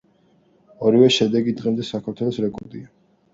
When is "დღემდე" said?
1.59-1.85